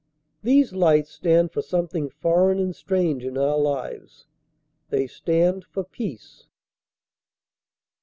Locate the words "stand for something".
1.11-2.09